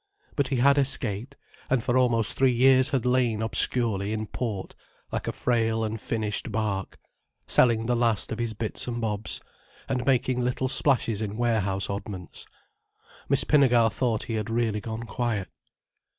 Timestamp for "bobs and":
8.99-10.03